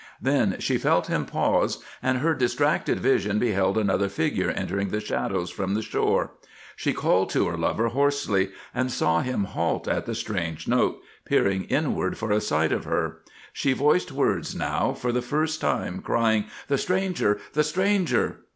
Then 0.19 0.55
she 0.57 0.79
felt 0.79 1.05
him 1.05 1.27
pause, 1.27 1.77
and 2.01 2.17
her 2.17 2.33
distracted 2.33 2.99
vision 2.99 3.37
beheld 3.37 3.77
another 3.77 4.09
figure 4.09 4.49
entering 4.49 4.89
the 4.89 4.99
shadows 4.99 5.51
from 5.51 5.75
the 5.75 5.83
shore. 5.83 6.31
She 6.75 6.91
called 6.91 7.29
to 7.29 7.47
her 7.47 7.55
lover 7.55 7.89
hoarsely, 7.89 8.49
and 8.73 8.91
saw 8.91 9.21
him 9.21 9.43
halt 9.43 9.87
at 9.87 10.07
the 10.07 10.15
strange 10.15 10.67
note, 10.67 10.99
peering 11.23 11.65
inward 11.65 12.17
for 12.17 12.31
a 12.31 12.41
sight 12.41 12.71
of 12.71 12.83
her. 12.85 13.19
She 13.53 13.73
voiced 13.73 14.11
words 14.11 14.55
now 14.55 14.93
for 14.93 15.11
the 15.11 15.21
first 15.21 15.61
time, 15.61 16.01
crying: 16.01 16.45
"The 16.67 16.79
stranger! 16.79 17.37
The 17.53 17.63
stranger!" 17.63 18.37